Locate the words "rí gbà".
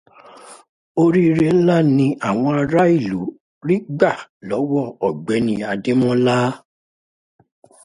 3.67-4.11